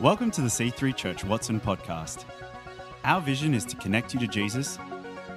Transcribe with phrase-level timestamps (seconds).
[0.00, 2.24] Welcome to the C3 Church Watson podcast.
[3.04, 4.76] Our vision is to connect you to Jesus,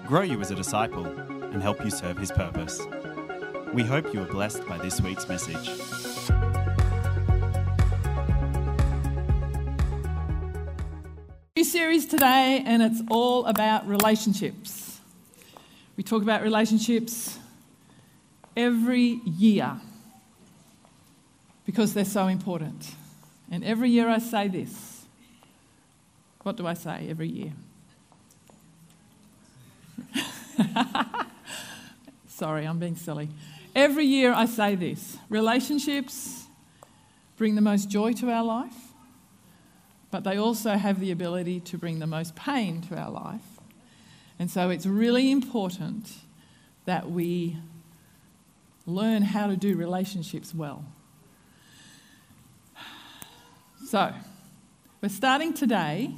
[0.07, 2.81] grow you as a disciple, and help you serve his purpose.
[3.71, 5.69] We hope you are blessed by this week's message.
[11.55, 14.99] New series today, and it's all about relationships.
[15.97, 17.37] We talk about relationships
[18.55, 19.79] every year
[21.63, 22.96] because they're so important.
[23.51, 25.05] And every year I say this.
[26.43, 27.53] What do I say every year?
[32.27, 33.29] Sorry, I'm being silly.
[33.75, 36.45] Every year I say this relationships
[37.37, 38.93] bring the most joy to our life,
[40.09, 43.41] but they also have the ability to bring the most pain to our life.
[44.39, 46.11] And so it's really important
[46.85, 47.57] that we
[48.85, 50.85] learn how to do relationships well.
[53.87, 54.11] So,
[55.01, 56.11] we're starting today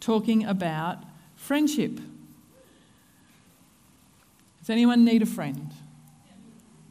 [0.00, 2.00] talking about friendship.
[4.60, 5.74] Does anyone need a friend?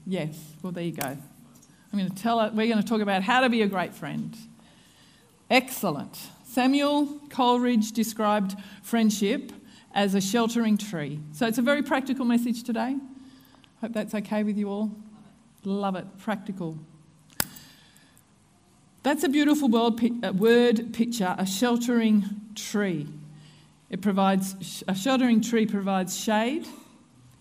[0.05, 0.37] Yes.
[0.61, 1.07] Well, there you go.
[1.07, 3.95] I'm going to tell it, we're going to talk about how to be a great
[3.95, 4.37] friend.
[5.49, 6.15] Excellent.
[6.43, 9.51] Samuel Coleridge described friendship
[9.95, 11.19] as a sheltering tree.
[11.31, 12.95] So it's a very practical message today.
[13.81, 14.91] Hope that's okay with you all.
[15.63, 16.05] Love it.
[16.19, 16.77] Practical.
[19.05, 22.23] That's a beautiful uh, word picture, a sheltering
[22.55, 23.05] tree.
[23.91, 26.65] It provides, a sheltering tree provides shade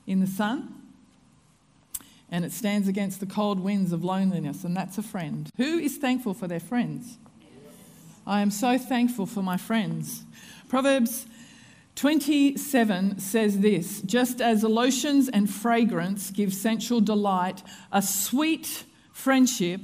[0.06, 0.74] in the sun
[2.30, 5.48] and it stands against the cold winds of loneliness, and that's a friend.
[5.56, 7.16] Who is thankful for their friends?
[8.26, 10.24] I am so thankful for my friends.
[10.68, 11.24] Proverbs
[11.94, 18.84] 27 says this just as lotions and fragrance give sensual delight, a sweet
[19.14, 19.80] friendship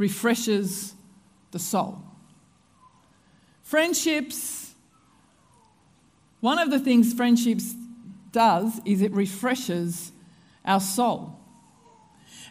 [0.00, 0.94] refreshes
[1.50, 2.02] the soul.
[3.62, 4.72] Friendships,
[6.40, 7.74] one of the things friendships
[8.32, 10.10] does is it refreshes
[10.64, 11.38] our soul.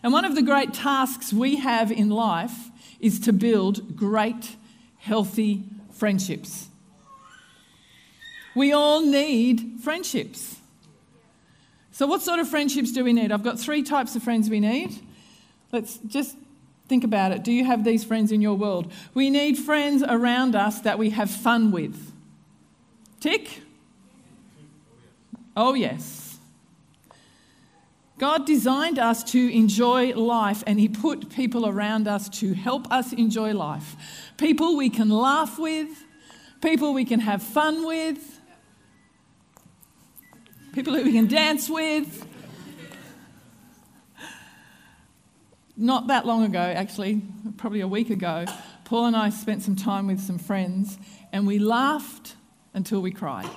[0.03, 4.55] And one of the great tasks we have in life is to build great,
[4.99, 6.67] healthy friendships.
[8.55, 10.57] We all need friendships.
[11.91, 13.31] So, what sort of friendships do we need?
[13.31, 14.91] I've got three types of friends we need.
[15.71, 16.35] Let's just
[16.89, 17.43] think about it.
[17.43, 18.91] Do you have these friends in your world?
[19.13, 22.11] We need friends around us that we have fun with.
[23.19, 23.61] Tick?
[25.55, 26.37] Oh, yes.
[28.17, 33.13] God designed us to enjoy life and He put people around us to help us
[33.13, 33.95] enjoy life.
[34.37, 35.89] People we can laugh with,
[36.61, 38.41] people we can have fun with,
[40.73, 42.25] people who we can dance with.
[45.81, 47.21] Not that long ago, actually,
[47.55, 48.43] probably a week ago,
[48.83, 50.97] Paul and I spent some time with some friends
[51.31, 52.35] and we laughed
[52.73, 53.49] until we cried.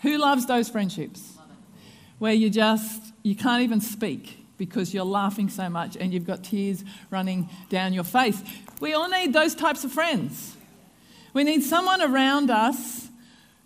[0.00, 1.36] Who loves those friendships?
[2.18, 6.42] Where you just, you can't even speak because you're laughing so much and you've got
[6.42, 8.42] tears running down your face.
[8.80, 10.56] We all need those types of friends.
[11.34, 13.10] We need someone around us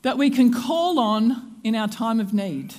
[0.02, 2.74] that we can call on in our time of need.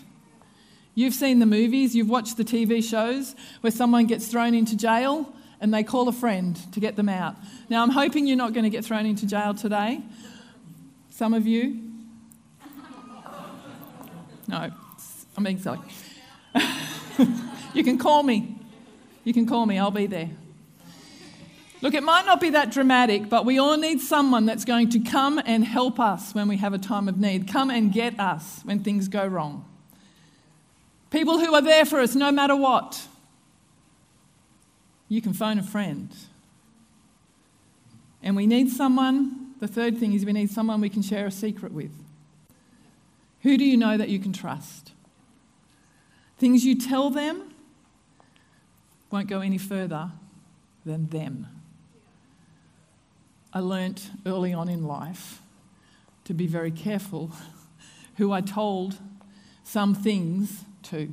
[1.02, 5.34] You've seen the movies, you've watched the TV shows where someone gets thrown into jail
[5.60, 7.36] and they call a friend to get them out.
[7.70, 10.04] Now, I'm hoping you're not going to get thrown into jail today.
[11.10, 11.82] Some of you.
[14.48, 14.70] No,
[15.36, 15.80] I'm being silly.
[17.74, 18.60] you can call me.
[19.24, 20.30] You can call me, I'll be there.
[21.82, 25.00] Look, it might not be that dramatic, but we all need someone that's going to
[25.00, 28.62] come and help us when we have a time of need, come and get us
[28.66, 29.66] when things go wrong.
[31.12, 33.08] People who are there for us no matter what.
[35.10, 36.10] You can phone a friend.
[38.24, 41.32] And we need someone, the third thing is we need someone we can share a
[41.32, 41.92] secret with.
[43.42, 44.94] Who do you know that you can trust?
[46.38, 47.54] Things you tell them
[49.12, 50.12] won't go any further
[50.86, 51.48] than them.
[53.54, 55.42] I learnt early on in life
[56.24, 57.32] to be very careful
[58.16, 58.98] who I told
[59.64, 61.12] some things to.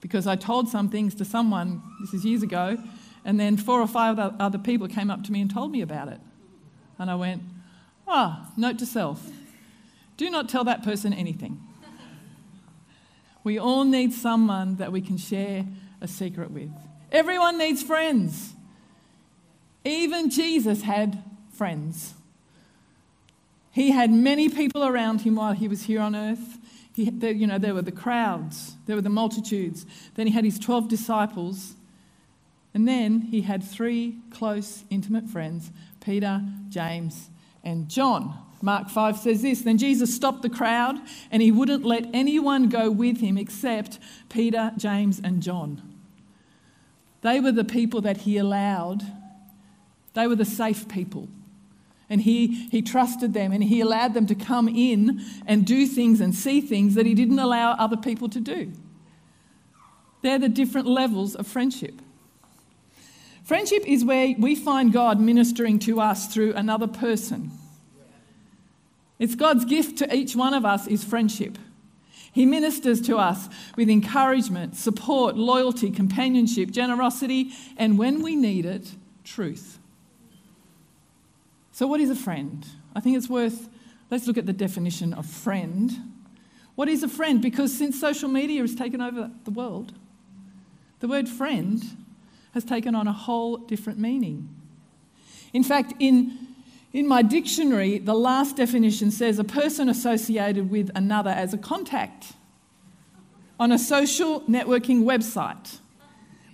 [0.00, 2.78] Because I told some things to someone, this is years ago,
[3.24, 6.08] and then four or five other people came up to me and told me about
[6.08, 6.20] it.
[6.98, 7.42] And I went,
[8.06, 9.28] ah, note to self
[10.18, 11.64] do not tell that person anything.
[13.44, 15.64] We all need someone that we can share
[16.02, 16.72] a secret with.
[17.10, 18.52] Everyone needs friends.
[19.84, 21.22] Even Jesus had
[21.52, 22.14] friends.
[23.70, 26.58] He had many people around him while he was here on earth.
[27.04, 29.86] He, you know, there were the crowds, there were the multitudes.
[30.14, 31.74] Then he had his 12 disciples.
[32.74, 37.30] And then he had three close, intimate friends Peter, James,
[37.62, 38.36] and John.
[38.60, 40.96] Mark 5 says this Then Jesus stopped the crowd
[41.30, 43.98] and he wouldn't let anyone go with him except
[44.28, 45.82] Peter, James, and John.
[47.20, 49.02] They were the people that he allowed,
[50.14, 51.28] they were the safe people.
[52.10, 56.20] And he, he trusted them and he allowed them to come in and do things
[56.20, 58.72] and see things that he didn't allow other people to do.
[60.22, 62.00] They're the different levels of friendship.
[63.44, 67.50] Friendship is where we find God ministering to us through another person.
[69.18, 71.58] It's God's gift to each one of us is friendship.
[72.30, 78.92] He ministers to us with encouragement, support, loyalty, companionship, generosity, and when we need it,
[79.24, 79.78] truth.
[81.78, 82.66] So, what is a friend?
[82.96, 83.68] I think it's worth,
[84.10, 85.96] let's look at the definition of friend.
[86.74, 87.40] What is a friend?
[87.40, 89.92] Because since social media has taken over the world,
[90.98, 91.84] the word friend
[92.52, 94.48] has taken on a whole different meaning.
[95.52, 96.48] In fact, in
[96.92, 102.32] in my dictionary, the last definition says a person associated with another as a contact
[103.60, 105.78] on a social networking website.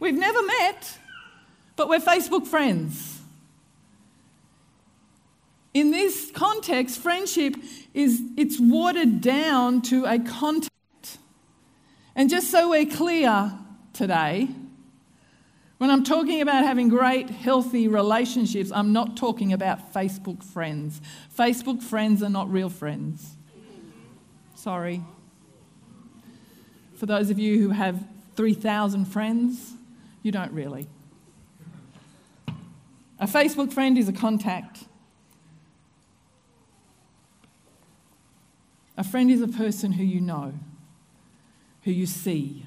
[0.00, 0.98] We've never met,
[1.76, 3.13] but we're Facebook friends.
[5.74, 7.56] In this context, friendship
[7.92, 10.70] is it's watered down to a contact.
[12.14, 13.52] And just so we're clear
[13.92, 14.48] today,
[15.78, 21.00] when I'm talking about having great, healthy relationships, I'm not talking about Facebook friends.
[21.36, 23.34] Facebook friends are not real friends.
[24.54, 25.02] Sorry.
[26.94, 28.06] For those of you who have
[28.36, 29.72] 3,000 friends,
[30.22, 30.86] you don't really.
[33.18, 34.84] A Facebook friend is a contact.
[38.96, 40.54] A friend is a person who you know,
[41.82, 42.66] who you see,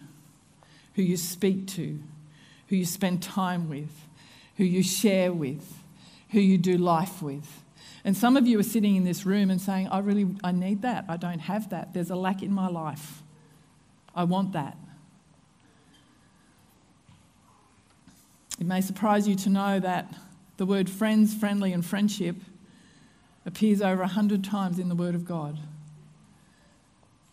[0.95, 2.00] who you speak to
[2.68, 3.89] who you spend time with,
[4.57, 5.81] who you share with,
[6.31, 7.63] who you do life with.
[8.03, 10.81] And some of you are sitting in this room and saying, I really I need
[10.83, 11.06] that.
[11.09, 11.94] I don't have that.
[11.94, 13.21] There's a lack in my life.
[14.15, 14.77] I want that.
[18.59, 20.13] It may surprise you to know that
[20.57, 22.35] the word friends, friendly, and friendship
[23.45, 25.57] appears over a hundred times in the Word of God.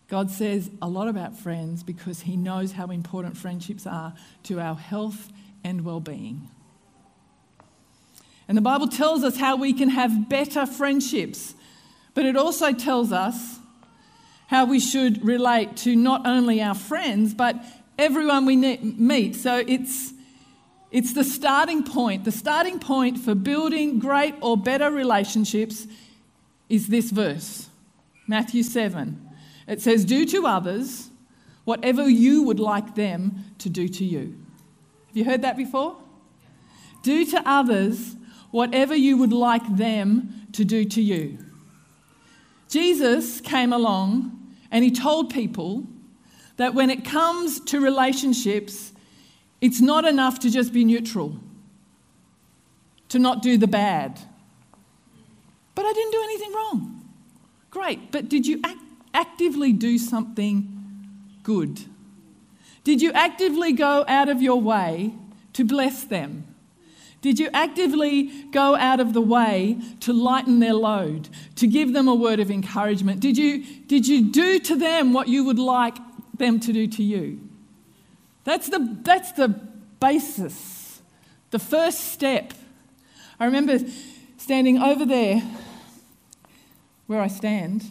[0.07, 4.13] God says a lot about friends because He knows how important friendships are
[4.43, 5.31] to our health
[5.63, 6.49] and well being.
[8.47, 11.55] And the Bible tells us how we can have better friendships,
[12.13, 13.59] but it also tells us
[14.47, 17.55] how we should relate to not only our friends, but
[17.97, 19.35] everyone we meet.
[19.35, 20.13] So it's,
[20.91, 22.25] it's the starting point.
[22.25, 25.87] The starting point for building great or better relationships
[26.69, 27.69] is this verse
[28.27, 29.24] Matthew 7.
[29.67, 31.09] It says, Do to others
[31.63, 34.37] whatever you would like them to do to you.
[35.07, 35.97] Have you heard that before?
[37.01, 38.15] Do to others
[38.51, 41.37] whatever you would like them to do to you.
[42.69, 44.31] Jesus came along
[44.71, 45.83] and he told people
[46.57, 48.93] that when it comes to relationships,
[49.61, 51.37] it's not enough to just be neutral,
[53.09, 54.19] to not do the bad.
[55.73, 57.09] But I didn't do anything wrong.
[57.69, 58.79] Great, but did you act
[59.15, 60.71] actively do something
[61.41, 61.85] good?
[62.83, 65.13] Did you actively go out of your way
[65.53, 66.45] to bless them?
[67.21, 72.07] Did you actively go out of the way to lighten their load, to give them
[72.07, 73.19] a word of encouragement?
[73.19, 75.97] Did you, did you do to them what you would like
[76.37, 77.39] them to do to you?
[78.43, 81.01] That's the, that's the basis,
[81.49, 82.53] the first step.
[83.39, 83.79] I remember
[84.37, 85.41] standing over there
[87.07, 87.85] where I stand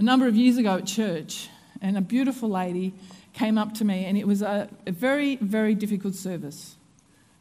[0.00, 1.50] a number of years ago at church,
[1.82, 2.94] and a beautiful lady
[3.34, 6.76] came up to me, and it was a, a very, very difficult service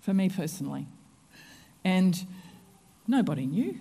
[0.02, 0.86] for me personally.
[1.86, 2.28] And
[3.08, 3.80] nobody knew.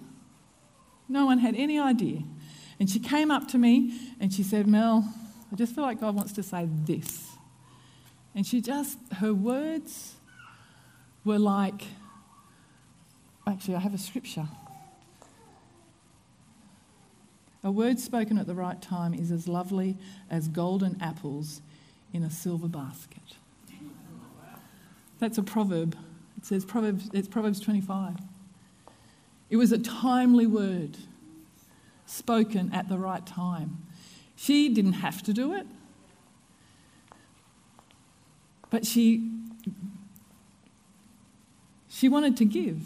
[1.08, 2.22] No one had any idea.
[2.78, 5.12] And she came up to me and she said, Mel,
[5.52, 7.26] I just feel like God wants to say this.
[8.32, 10.14] And she just, her words
[11.24, 11.82] were like,
[13.44, 14.46] actually, I have a scripture.
[17.68, 19.98] A word spoken at the right time is as lovely
[20.30, 21.60] as golden apples
[22.14, 23.36] in a silver basket.
[25.18, 25.94] That's a proverb.
[26.38, 28.16] It says Proverbs, it's Proverbs 25.
[29.50, 30.96] It was a timely word
[32.06, 33.84] spoken at the right time.
[34.34, 35.66] She didn't have to do it,
[38.70, 39.30] but she,
[41.90, 42.80] she wanted to give.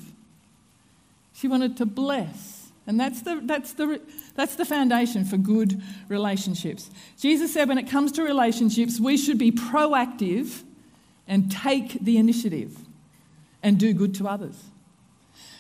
[1.35, 2.52] She wanted to bless.
[2.87, 4.01] And that's the, that's, the,
[4.35, 6.91] that's the foundation for good relationships.
[7.19, 10.63] Jesus said when it comes to relationships, we should be proactive
[11.29, 12.77] and take the initiative.
[13.63, 14.57] and do good to others.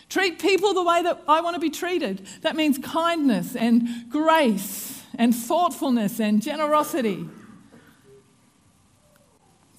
[0.08, 2.26] Treat people the way that I want to be treated.
[2.42, 7.26] That means kindness and grace and thoughtfulness and generosity.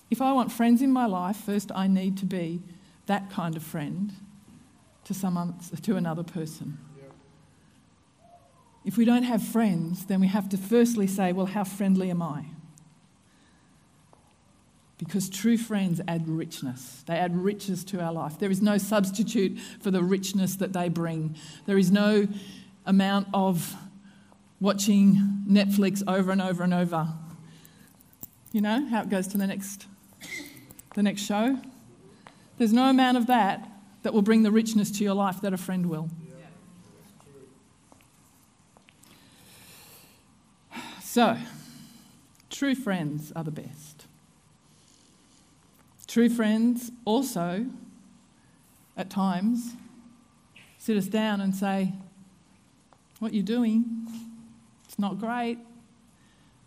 [0.10, 2.62] If I want friends in my life, first I need to be
[3.06, 4.14] that kind of friend
[5.06, 6.78] to someone to another person.
[8.86, 12.22] If we don't have friends, then we have to firstly say, well, how friendly am
[12.22, 12.46] I?
[14.98, 17.04] Because true friends add richness.
[17.08, 18.40] They add riches to our life.
[18.40, 21.36] There is no substitute for the richness that they bring.
[21.66, 22.28] There is no
[22.86, 23.76] amount of
[24.60, 27.08] watching Netflix over and over and over.
[28.52, 29.88] You know how it goes to the next
[30.94, 31.60] the next show?
[32.58, 33.68] There's no amount of that
[34.04, 36.10] that will bring the richness to your life that a friend will.
[41.14, 41.38] So,
[42.50, 44.08] true friends are the best.
[46.08, 47.68] True friends also,
[48.98, 49.76] at times,
[50.80, 51.94] sit us down and say,
[53.20, 54.08] What you're doing,
[54.86, 55.60] it's not great,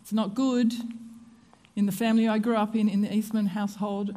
[0.01, 0.73] it's not good.
[1.75, 4.15] In the family I grew up in, in the Eastman household,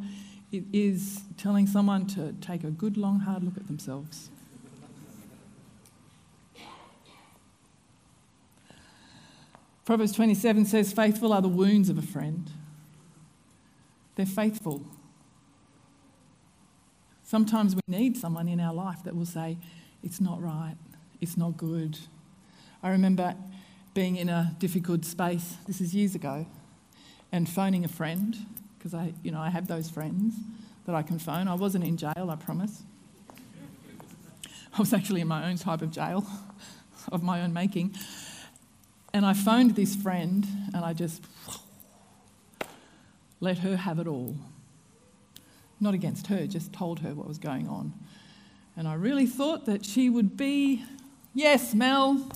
[0.53, 4.31] it is telling someone to take a good, long, hard look at themselves.
[9.90, 12.49] Proverbs 27 says, Faithful are the wounds of a friend.
[14.14, 14.87] They're faithful.
[17.25, 19.59] Sometimes we need someone in our life that will say,
[20.04, 20.76] It's not right,
[21.20, 21.99] it's not good.
[22.85, 23.35] I remember
[23.92, 26.47] being in a difficult space, this is years ago,
[27.32, 28.37] and phoning a friend,
[28.78, 30.35] because I, you know, I have those friends
[30.87, 31.49] that I can phone.
[31.49, 32.85] I wasn't in jail, I promise.
[34.73, 36.25] I was actually in my own type of jail
[37.11, 37.97] of my own making.
[39.12, 41.25] And I phoned this friend and I just
[43.40, 44.37] let her have it all.
[45.81, 47.93] Not against her, just told her what was going on.
[48.76, 50.85] And I really thought that she would be,
[51.35, 52.31] yes, Mel,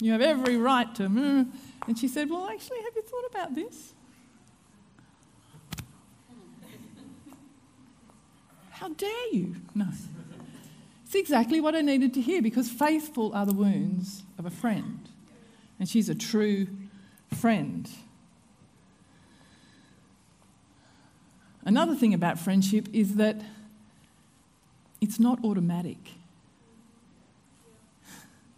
[0.00, 1.04] you have every right to.
[1.04, 3.94] And she said, Well, actually, have you thought about this?
[8.70, 9.54] How dare you?
[9.74, 9.86] No.
[11.12, 15.10] It's exactly what I needed to hear because faithful are the wounds of a friend.
[15.78, 16.68] And she's a true
[17.38, 17.86] friend.
[21.66, 23.42] Another thing about friendship is that
[25.02, 25.98] it's not automatic.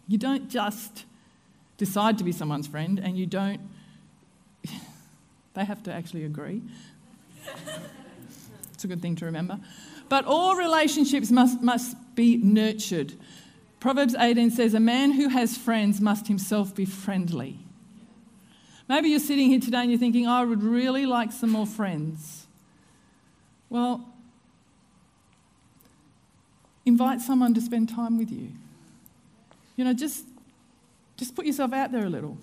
[0.07, 1.03] You don't just
[1.75, 3.59] decide to be someone's friend and you don't,
[5.55, 6.61] they have to actually agree.
[8.73, 9.59] it's a good thing to remember.
[10.07, 13.13] But all relationships must, must be nurtured.
[13.85, 17.59] Proverbs 18 says, A man who has friends must himself be friendly.
[18.87, 21.67] Maybe you're sitting here today and you're thinking, oh, I would really like some more
[21.67, 22.47] friends.
[23.69, 24.11] Well,
[26.85, 28.49] invite someone to spend time with you.
[29.75, 30.25] You know, just,
[31.17, 32.37] just put yourself out there a little.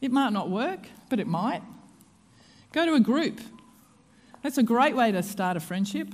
[0.00, 1.62] It might not work, but it might.
[2.72, 3.40] Go to a group.
[4.42, 6.08] That's a great way to start a friendship,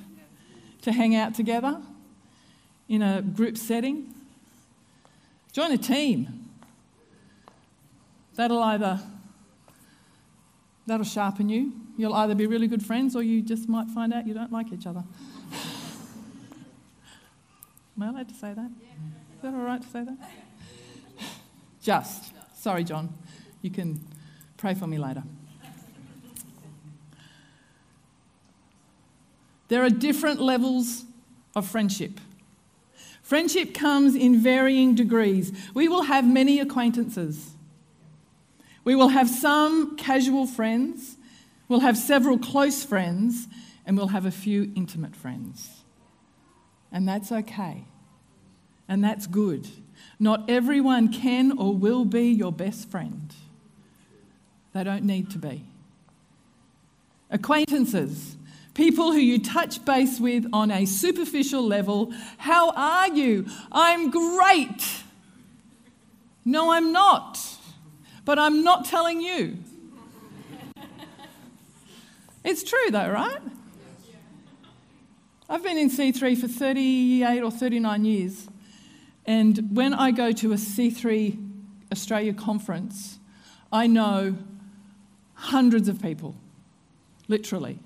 [0.82, 1.80] to hang out together
[2.88, 4.14] in a group setting.
[5.52, 6.48] Join a team.
[8.34, 9.00] That'll either
[10.86, 11.72] that'll sharpen you.
[11.96, 14.72] You'll either be really good friends or you just might find out you don't like
[14.72, 15.02] each other.
[17.96, 18.70] Am I allowed to say that?
[18.70, 20.18] Is that all right to say that?
[21.80, 22.32] Just.
[22.54, 23.12] Sorry, John.
[23.62, 24.00] You can
[24.56, 25.22] pray for me later.
[29.68, 31.04] There are different levels
[31.54, 32.20] of friendship.
[33.26, 35.50] Friendship comes in varying degrees.
[35.74, 37.56] We will have many acquaintances.
[38.84, 41.16] We will have some casual friends,
[41.66, 43.48] we'll have several close friends,
[43.84, 45.82] and we'll have a few intimate friends.
[46.92, 47.86] And that's okay.
[48.88, 49.66] And that's good.
[50.20, 53.34] Not everyone can or will be your best friend.
[54.72, 55.64] They don't need to be.
[57.28, 58.36] Acquaintances
[58.76, 62.12] people who you touch base with on a superficial level.
[62.36, 63.46] How are you?
[63.72, 65.02] I'm great.
[66.44, 67.40] No, I'm not.
[68.26, 69.58] But I'm not telling you.
[72.44, 73.40] It's true, though, right?
[75.50, 78.46] I've been in C3 for 38 or 39 years.
[79.26, 81.36] And when I go to a C3
[81.90, 83.18] Australia conference,
[83.72, 84.36] I know
[85.34, 86.36] hundreds of people,
[87.26, 87.80] literally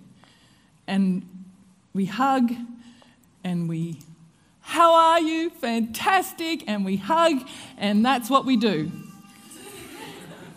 [0.91, 1.23] and
[1.95, 2.53] we hug
[3.45, 4.01] and we,
[4.61, 5.51] how are you?
[5.51, 6.65] Fantastic.
[6.69, 7.47] And we hug,
[7.79, 8.91] and that's what we do.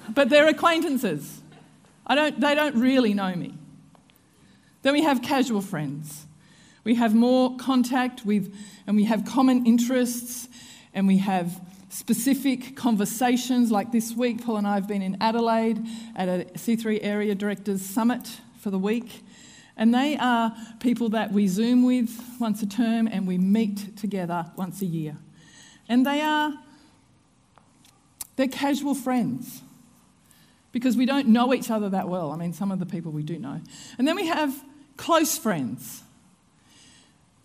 [0.09, 1.41] but they're acquaintances.
[2.05, 3.53] I don't, they don't really know me.
[4.81, 6.25] Then we have casual friends.
[6.83, 8.53] We have more contact with,
[8.85, 10.49] and we have common interests,
[10.93, 13.71] and we have specific conversations.
[13.71, 15.85] Like this week, Paul and I have been in Adelaide
[16.15, 18.27] at a C3 Area Directors Summit
[18.59, 19.23] for the week.
[19.75, 24.51] And they are people that we Zoom with once a term and we meet together
[24.55, 25.17] once a year.
[25.89, 26.53] And they are,
[28.35, 29.61] they're casual friends
[30.71, 32.31] because we don't know each other that well.
[32.31, 33.61] I mean, some of the people we do know.
[33.97, 34.53] And then we have
[34.97, 36.03] close friends.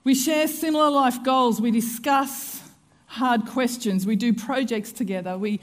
[0.05, 1.61] We share similar life goals.
[1.61, 2.63] We discuss
[3.07, 4.07] hard questions.
[4.07, 5.37] We do projects together.
[5.37, 5.61] We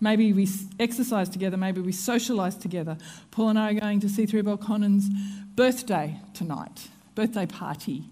[0.00, 0.48] maybe we
[0.80, 1.56] exercise together.
[1.56, 2.96] Maybe we socialise together.
[3.30, 5.08] Paul and I are going to C3 Belconnen's
[5.54, 8.04] birthday tonight, birthday party.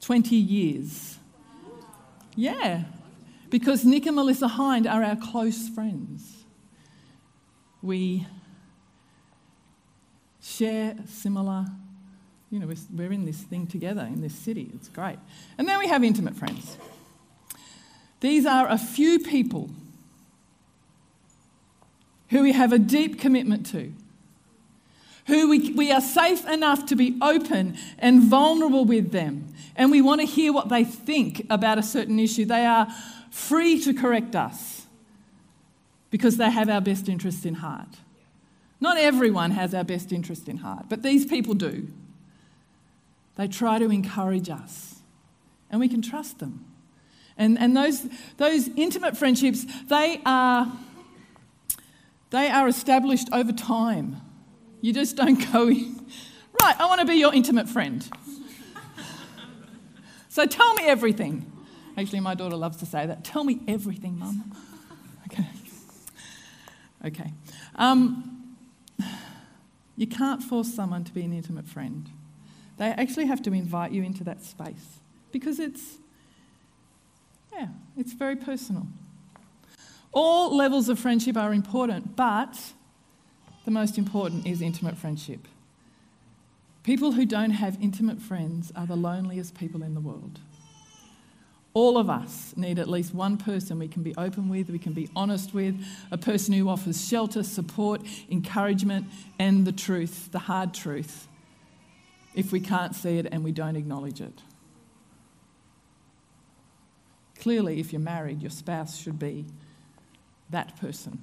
[0.00, 1.18] 20 years.
[2.36, 2.84] Yeah,
[3.48, 6.44] because Nick and Melissa Hind are our close friends.
[7.80, 8.26] We
[10.42, 11.66] share similar
[12.54, 14.70] you know, we're, in this thing together in this city.
[14.74, 15.18] It's great.
[15.58, 16.78] And then we have intimate friends.
[18.20, 19.70] These are a few people
[22.28, 23.92] who we have a deep commitment to,
[25.26, 30.02] who we, we are safe enough to be open and vulnerable with them, and we
[30.02, 32.44] want to hear what they think about a certain issue.
[32.44, 32.88] They are
[33.30, 34.86] free to correct us
[36.10, 37.88] because they have our best interest in heart.
[38.80, 41.88] Not everyone has our best interest in heart, but these people do.
[43.36, 44.96] They try to encourage us,
[45.70, 46.66] and we can trust them.
[47.36, 50.70] And, and those, those intimate friendships, they are,
[52.30, 54.20] they are established over time.
[54.84, 55.98] You just don't go in,
[56.60, 58.06] right, I want to be your intimate friend.
[60.28, 61.50] so tell me everything.
[61.96, 63.24] Actually, my daughter loves to say that.
[63.24, 64.54] Tell me everything, mum.
[65.32, 65.46] Okay.
[67.06, 67.32] Okay.
[67.76, 68.58] Um,
[69.96, 72.06] you can't force someone to be an intimate friend.
[72.76, 74.98] They actually have to invite you into that space
[75.32, 75.96] because it's,
[77.54, 78.86] yeah, it's very personal.
[80.12, 82.58] All levels of friendship are important, but
[83.64, 85.46] the most important is intimate friendship.
[86.82, 90.38] People who don't have intimate friends are the loneliest people in the world.
[91.72, 94.92] All of us need at least one person we can be open with, we can
[94.92, 99.06] be honest with, a person who offers shelter, support, encouragement,
[99.38, 101.26] and the truth, the hard truth
[102.34, 104.42] if we can't see it and we don't acknowledge it.
[107.38, 109.46] Clearly, if you're married, your spouse should be
[110.50, 111.22] that person.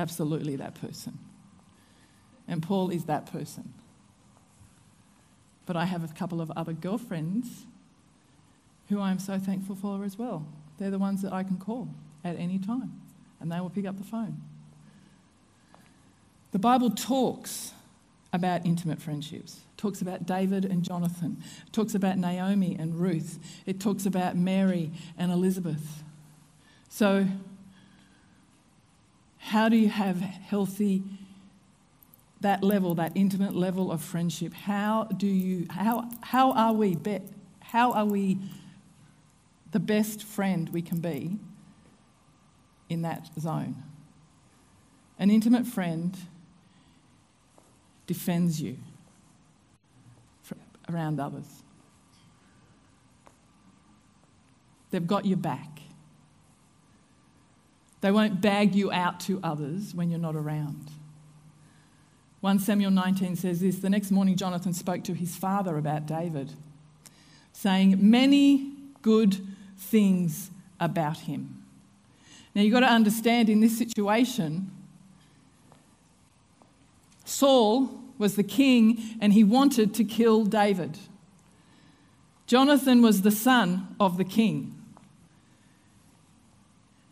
[0.00, 1.18] Absolutely that person.
[2.48, 3.74] And Paul is that person.
[5.66, 7.66] But I have a couple of other girlfriends
[8.88, 10.46] who I'm so thankful for as well.
[10.78, 11.88] They're the ones that I can call
[12.24, 12.98] at any time,
[13.40, 14.40] and they will pick up the phone.
[16.52, 17.72] The Bible talks
[18.32, 19.60] about intimate friendships.
[19.76, 21.42] Talks about David and Jonathan.
[21.66, 23.38] It talks about Naomi and Ruth.
[23.66, 26.02] It talks about Mary and Elizabeth.
[26.88, 27.26] So,
[29.40, 31.02] how do you have healthy
[32.40, 34.52] that level, that intimate level of friendship?
[34.52, 37.20] How do you how how are we be,
[37.60, 38.38] how are we
[39.72, 41.38] the best friend we can be
[42.88, 43.82] in that zone?
[45.18, 46.16] An intimate friend
[48.06, 48.76] defends you
[50.88, 51.62] around others.
[54.90, 55.79] They've got your back.
[58.00, 60.90] They won't bag you out to others when you're not around.
[62.40, 66.52] 1 Samuel 19 says this The next morning, Jonathan spoke to his father about David,
[67.52, 71.62] saying, Many good things about him.
[72.54, 74.70] Now, you've got to understand in this situation,
[77.24, 80.98] Saul was the king and he wanted to kill David.
[82.46, 84.79] Jonathan was the son of the king.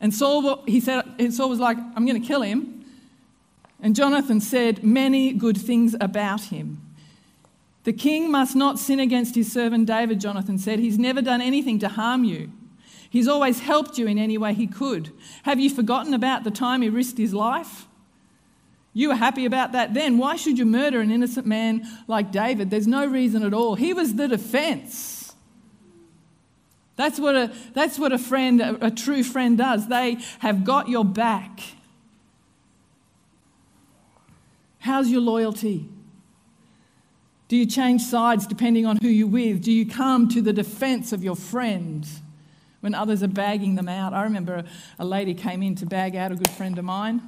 [0.00, 2.84] And Saul, he said, and Saul was like, I'm going to kill him.
[3.80, 6.80] And Jonathan said many good things about him.
[7.84, 10.78] The king must not sin against his servant David, Jonathan said.
[10.78, 12.50] He's never done anything to harm you.
[13.10, 15.10] He's always helped you in any way he could.
[15.44, 17.86] Have you forgotten about the time he risked his life?
[18.92, 20.18] You were happy about that then.
[20.18, 22.68] Why should you murder an innocent man like David?
[22.68, 23.76] There's no reason at all.
[23.76, 25.17] He was the defense.
[26.98, 29.86] That's what a, that's what a friend, a, a true friend does.
[29.86, 31.60] They have got your back.
[34.80, 35.88] How's your loyalty?
[37.46, 39.62] Do you change sides depending on who you're with?
[39.62, 42.04] Do you come to the defense of your friend
[42.80, 44.12] when others are bagging them out?
[44.12, 44.64] I remember
[44.98, 47.22] a lady came in to bag out a good friend of mine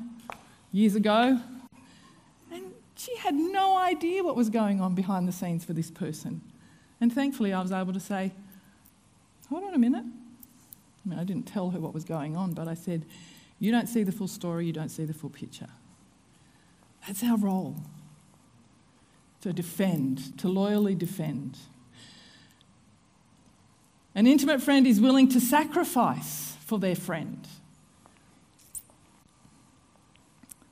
[0.72, 1.40] years ago
[2.52, 6.40] and she had no idea what was going on behind the scenes for this person.
[7.00, 8.32] And thankfully, I was able to say,
[9.50, 10.04] hold on a minute.
[10.04, 13.04] I mean, I didn't tell her what was going on, but I said,
[13.58, 15.68] you don't see the full story, you don't see the full picture.
[17.06, 17.76] That's our role
[19.42, 21.58] to defend, to loyally defend.
[24.14, 27.46] An intimate friend is willing to sacrifice for their friend.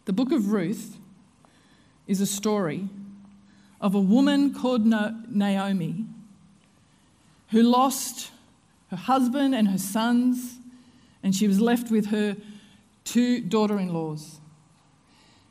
[0.05, 0.99] The book of Ruth
[2.07, 2.88] is a story
[3.81, 6.05] of a woman called Naomi
[7.51, 8.31] who lost
[8.90, 10.57] her husband and her sons,
[11.22, 12.37] and she was left with her
[13.05, 14.38] two daughter in laws.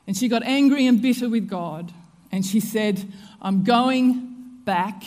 [0.05, 1.91] And she got angry and bitter with God,
[2.31, 5.03] and she said, I'm going back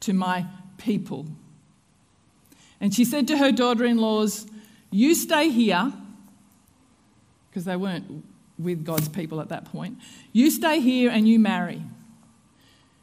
[0.00, 0.46] to my
[0.78, 1.26] people.
[2.80, 4.46] And she said to her daughter in laws,
[4.90, 5.92] You stay here,
[7.50, 8.24] because they weren't
[8.58, 9.98] with God's people at that point.
[10.32, 11.82] You stay here and you marry.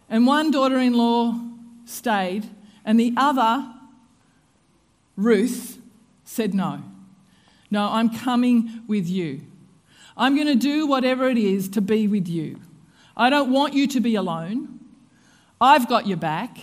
[0.10, 1.39] And one daughter in law
[1.86, 2.45] stayed,
[2.86, 3.67] and the other,
[5.17, 5.80] Ruth,
[6.23, 6.84] said no.
[7.69, 9.41] No, I'm coming with you.
[10.15, 12.60] I'm going to do whatever it is to be with you.
[13.15, 14.80] I don't want you to be alone.
[15.60, 16.58] I've got your back.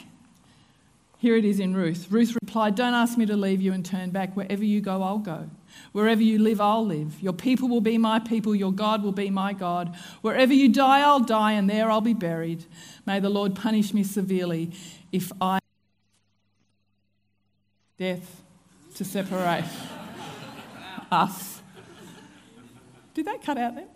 [1.18, 2.08] Here it is in Ruth.
[2.10, 4.36] Ruth replied, Don't ask me to leave you and turn back.
[4.36, 5.50] Wherever you go, I'll go.
[5.92, 7.20] Wherever you live, I'll live.
[7.20, 8.54] Your people will be my people.
[8.54, 9.96] Your God will be my God.
[10.20, 12.66] Wherever you die, I'll die, and there I'll be buried.
[13.06, 14.70] May the Lord punish me severely
[15.12, 15.58] if I.
[17.96, 18.43] Death
[18.94, 19.64] to separate
[21.10, 21.62] us.
[23.14, 23.88] Did that cut out there?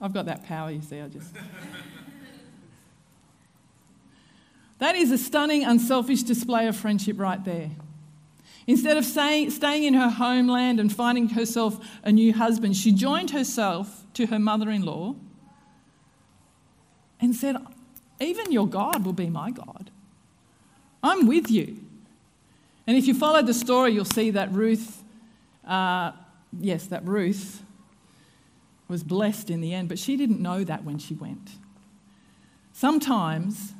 [0.00, 1.34] I've got that power, you see, I just.
[4.78, 7.70] That is a stunning, unselfish display of friendship right there.
[8.68, 14.04] Instead of staying in her homeland and finding herself a new husband, she joined herself
[14.14, 15.16] to her mother in law
[17.18, 17.56] and said,
[18.20, 19.90] Even your God will be my God.
[21.02, 21.78] I'm with you.
[22.86, 25.02] And if you follow the story, you'll see that Ruth,
[25.66, 26.12] uh,
[26.58, 27.62] yes, that Ruth
[28.88, 31.50] was blessed in the end, but she didn't know that when she went.
[32.72, 33.74] Sometimes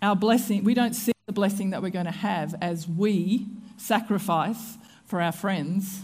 [0.00, 4.76] our blessing, we don't see the blessing that we're going to have as we sacrifice
[5.06, 6.02] for our friends.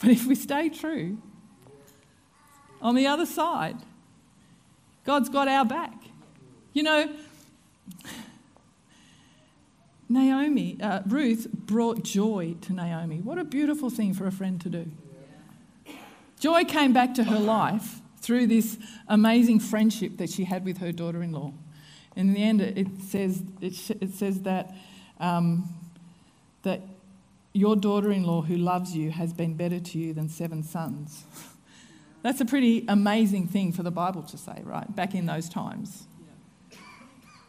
[0.00, 1.18] But if we stay true,
[2.80, 3.76] on the other side,
[5.04, 5.94] God's got our back.
[6.72, 7.12] You know,
[10.14, 13.20] Naomi, uh, Ruth brought joy to Naomi.
[13.20, 14.90] What a beautiful thing for a friend to do.
[16.38, 20.92] Joy came back to her life through this amazing friendship that she had with her
[20.92, 21.52] daughter in law.
[22.16, 24.72] In the end, it says, it, it says that,
[25.18, 25.68] um,
[26.62, 26.80] that
[27.52, 31.24] your daughter in law who loves you has been better to you than seven sons.
[32.22, 34.94] That's a pretty amazing thing for the Bible to say, right?
[34.94, 36.06] Back in those times.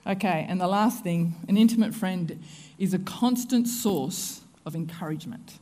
[0.08, 2.44] Okay, and the last thing an intimate friend
[2.78, 5.58] is a constant source of encouragement.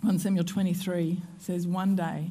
[0.00, 2.30] 1 Samuel 23 says, One day,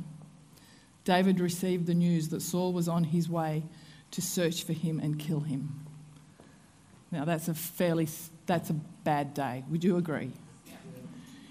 [1.05, 3.63] David received the news that Saul was on his way
[4.11, 5.85] to search for him and kill him.
[7.11, 8.07] Now, that's a fairly,
[8.47, 9.63] that's a bad day.
[9.69, 10.31] Would you agree?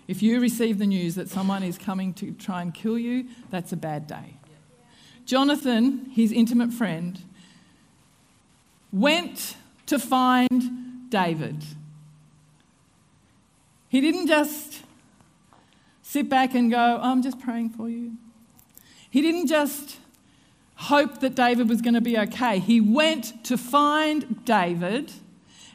[0.08, 3.72] If you receive the news that someone is coming to try and kill you, that's
[3.72, 4.36] a bad day.
[5.26, 7.20] Jonathan, his intimate friend,
[8.92, 11.64] went to find David.
[13.88, 14.82] He didn't just
[16.02, 18.12] sit back and go, I'm just praying for you.
[19.10, 19.98] He didn't just
[20.74, 22.58] hope that David was going to be okay.
[22.58, 25.12] He went to find David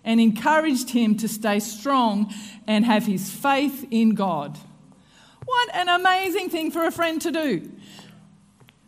[0.05, 2.33] and encouraged him to stay strong
[2.67, 4.57] and have his faith in God.
[5.45, 7.71] What an amazing thing for a friend to do.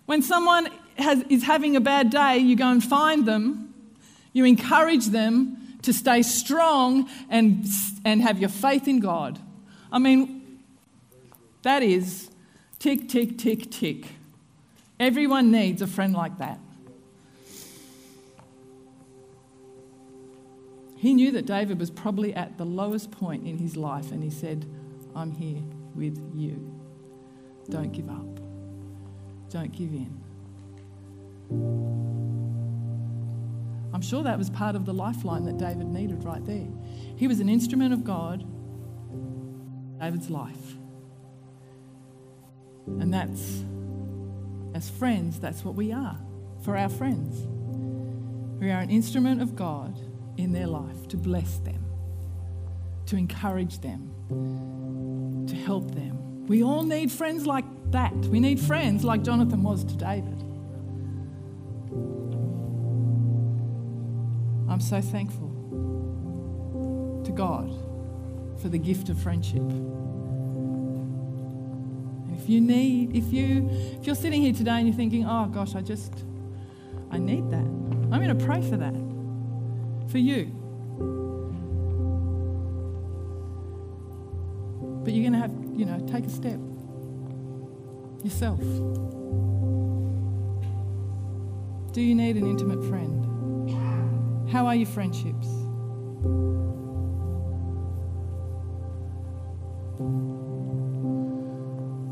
[0.05, 3.64] When someone has, is having a bad day, you go and find them,
[4.36, 7.65] you encourage them to stay strong and,
[8.04, 9.39] and have your faith in God.
[9.93, 10.60] I mean,
[11.63, 12.30] that is
[12.78, 14.08] tick, tick, tick, tick.
[15.00, 16.60] Everyone needs a friend like that.
[20.98, 24.30] He knew that David was probably at the lowest point in his life, and he
[24.30, 24.65] said,
[25.15, 25.63] I'm here
[25.95, 26.78] with you.
[27.69, 28.39] Don't give up.
[29.50, 30.21] Don't give in.
[33.95, 36.67] I'm sure that was part of the lifeline that David needed right there.
[37.15, 38.45] He was an instrument of God,
[40.01, 40.75] David's life.
[42.88, 43.63] And that's
[44.75, 46.19] as friends, that's what we are
[46.65, 47.47] for our friends.
[48.62, 49.97] We are an instrument of God
[50.36, 51.86] in their life to bless them,
[53.05, 56.45] to encourage them, to help them.
[56.47, 58.13] We all need friends like that.
[58.13, 60.44] We need friends like Jonathan was to David.
[64.67, 65.49] I'm so thankful
[67.25, 67.71] to God
[68.62, 69.62] for the gift of friendship.
[72.28, 75.45] And if you need, if you if you're sitting here today and you're thinking, oh
[75.47, 76.25] gosh, I just
[77.12, 77.58] I need that.
[78.12, 78.93] I'm going to pray for that.
[80.10, 80.51] For you.
[85.04, 86.60] But you're going to have, you know, take a step
[88.23, 88.60] yourself.
[91.93, 93.35] Do you need an intimate friend?
[94.51, 95.47] How are your friendships?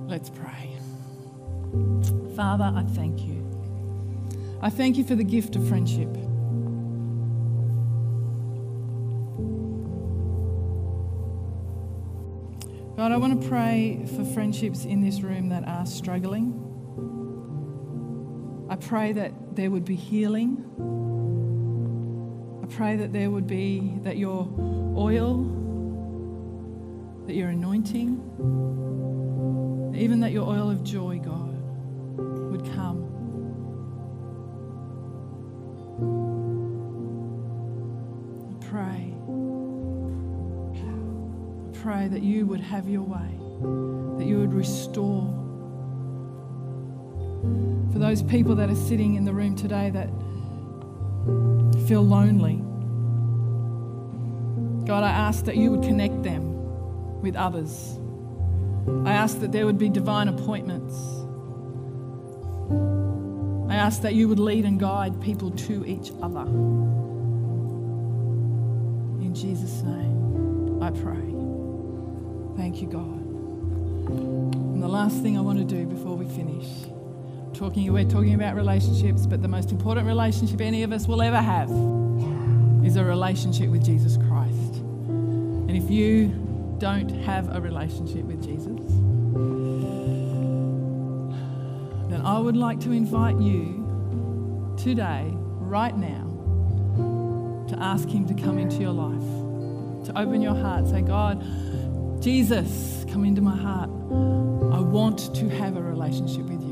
[0.09, 0.77] Let's pray.
[2.35, 3.43] Father, I thank you.
[4.61, 6.13] I thank you for the gift of friendship.
[12.95, 16.59] God, I want to pray for friendships in this room that are struggling.
[18.69, 20.63] I pray that there would be healing.
[22.63, 24.47] I pray that there would be, that your
[24.95, 25.43] oil,
[27.27, 28.13] that your anointing,
[29.97, 31.61] even that your oil of joy, God,
[32.51, 33.03] would come.
[38.49, 39.13] I pray
[41.67, 43.37] I pray that you would have your way,
[44.17, 45.27] that you would restore.
[47.91, 50.09] For those people that are sitting in the room today that
[51.87, 52.61] feel lonely,
[54.85, 57.99] God, I ask that you would connect them with others.
[59.05, 60.93] I ask that there would be divine appointments.
[63.71, 66.45] I ask that you would lead and guide people to each other.
[69.21, 71.33] In Jesus' name, I pray.
[72.57, 73.21] Thank you, God.
[74.11, 76.67] And the last thing I want to do before we finish,
[77.53, 81.41] talking, we're talking about relationships, but the most important relationship any of us will ever
[81.41, 81.69] have
[82.85, 84.75] is a relationship with Jesus Christ.
[85.07, 86.27] And if you
[86.79, 88.81] don't have a relationship with Jesus,
[92.09, 96.29] then I would like to invite you today, right now,
[97.69, 101.41] to ask Him to come into your life, to open your heart, say, God,
[102.21, 103.89] Jesus, come into my heart.
[104.73, 106.62] I want to have a relationship with you.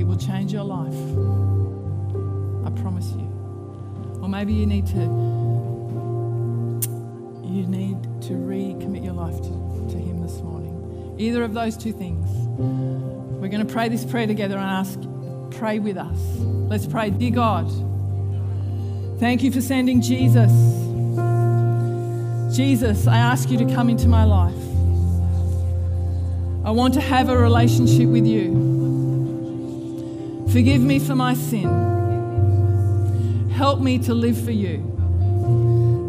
[0.00, 0.94] It will change your life.
[2.64, 3.28] I promise you.
[4.22, 5.00] Or maybe you need to
[7.44, 9.50] you need to recommit your life to,
[9.90, 11.16] to him this morning.
[11.18, 12.26] Either of those two things.
[12.58, 14.98] We're going to pray this prayer together and ask,
[15.58, 16.18] pray with us.
[16.38, 17.10] Let's pray.
[17.10, 17.68] Dear God,
[19.20, 20.50] thank you for sending Jesus.
[22.56, 24.54] Jesus, I ask you to come into my life.
[26.64, 28.79] I want to have a relationship with you.
[30.52, 31.68] Forgive me for my sin.
[33.50, 34.78] Help me to live for you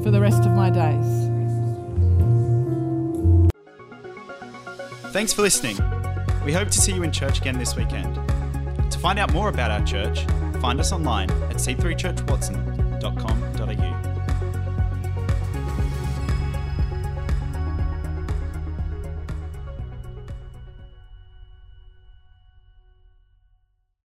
[0.04, 1.22] for the rest of my days.
[5.14, 5.78] Thanks for listening.
[6.44, 8.16] We hope to see you in church again this weekend.
[8.92, 10.26] To find out more about our church,
[10.60, 13.51] find us online at c3churchwatson.com.au.